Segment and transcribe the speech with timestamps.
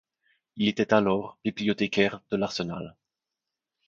[0.55, 2.95] Il était alors bibliothécaire de l’Arsenal.